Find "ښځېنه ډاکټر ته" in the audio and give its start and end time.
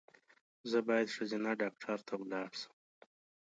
1.15-2.13